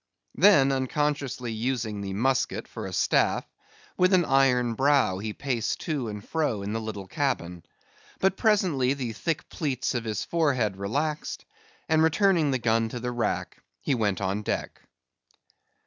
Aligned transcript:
Then 0.33 0.71
unconsciously 0.71 1.53
using 1.53 2.01
the 2.01 2.13
musket 2.13 2.67
for 2.67 2.87
a 2.87 2.91
staff, 2.91 3.45
with 3.97 4.13
an 4.15 4.25
iron 4.25 4.73
brow 4.73 5.19
he 5.19 5.31
paced 5.31 5.81
to 5.81 6.07
and 6.07 6.27
fro 6.27 6.63
in 6.63 6.73
the 6.73 6.81
little 6.81 7.05
cabin; 7.05 7.61
but 8.19 8.35
presently 8.35 8.95
the 8.95 9.13
thick 9.13 9.47
plaits 9.47 9.93
of 9.93 10.03
his 10.05 10.25
forehead 10.25 10.75
relaxed, 10.77 11.45
and 11.87 12.01
returning 12.01 12.49
the 12.49 12.57
gun 12.57 12.89
to 12.89 12.99
the 12.99 13.11
rack, 13.11 13.61
he 13.79 13.93
went 13.93 14.17
to 14.17 14.25
the 14.33 14.41
deck. 14.41 14.81